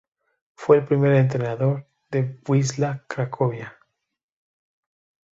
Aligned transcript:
Fue 0.55 0.77
el 0.77 0.85
primer 0.85 1.13
entrenador 1.13 1.87
del 2.09 2.39
Wisła 2.49 3.05
Cracovia. 3.07 3.77